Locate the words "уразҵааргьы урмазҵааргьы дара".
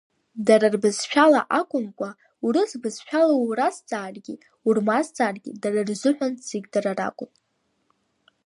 3.47-5.81